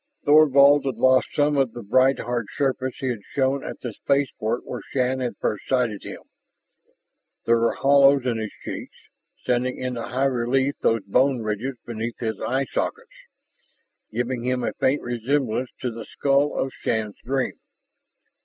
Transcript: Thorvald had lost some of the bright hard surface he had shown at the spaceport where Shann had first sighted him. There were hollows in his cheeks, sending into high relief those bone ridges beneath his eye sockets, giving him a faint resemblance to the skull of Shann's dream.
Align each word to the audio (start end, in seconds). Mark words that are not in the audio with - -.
Thorvald 0.25 0.83
had 0.87 0.95
lost 0.95 1.27
some 1.35 1.57
of 1.57 1.73
the 1.73 1.83
bright 1.83 2.17
hard 2.17 2.47
surface 2.57 2.95
he 2.97 3.09
had 3.09 3.21
shown 3.35 3.63
at 3.63 3.81
the 3.81 3.93
spaceport 3.93 4.65
where 4.65 4.81
Shann 4.91 5.19
had 5.19 5.37
first 5.37 5.67
sighted 5.67 6.01
him. 6.03 6.23
There 7.45 7.59
were 7.59 7.73
hollows 7.75 8.25
in 8.25 8.39
his 8.39 8.51
cheeks, 8.65 8.95
sending 9.45 9.77
into 9.77 10.01
high 10.01 10.25
relief 10.25 10.73
those 10.79 11.03
bone 11.03 11.41
ridges 11.43 11.77
beneath 11.85 12.17
his 12.17 12.39
eye 12.41 12.65
sockets, 12.73 13.13
giving 14.11 14.43
him 14.43 14.63
a 14.63 14.73
faint 14.73 15.03
resemblance 15.03 15.69
to 15.81 15.91
the 15.91 16.05
skull 16.05 16.55
of 16.57 16.71
Shann's 16.79 17.17
dream. 17.23 17.59